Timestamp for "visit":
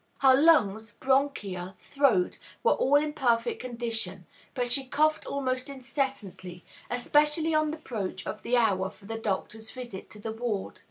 9.69-10.09